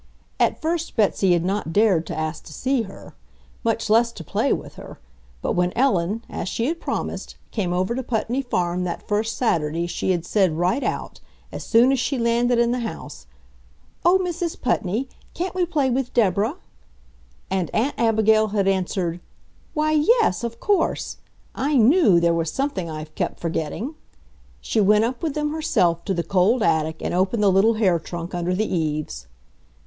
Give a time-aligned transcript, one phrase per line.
[0.39, 3.13] At first Betsy had not dared to ask to see her,
[3.63, 4.97] much less to play with her,
[5.43, 9.85] but when Ellen, as she had promised, came over to Putney Farm that first Saturday
[9.85, 11.19] she had said right out,
[11.51, 13.27] as soon as she landed in the house,
[14.03, 14.59] "Oh, Mrs.
[14.59, 16.55] Putney, can't we play with Deborah?"
[17.51, 19.19] And Aunt Abigail had answered:
[19.75, 21.17] "Why YES, of course!
[21.53, 23.93] I KNEW there was something I've kept forgetting!"
[24.61, 27.99] She went up with them herself to the cold attic and opened the little hair
[27.99, 29.27] trunk under the eaves.